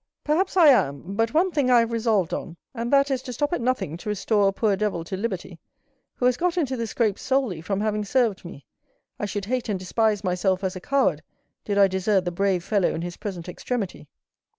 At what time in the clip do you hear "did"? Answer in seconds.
11.65-11.77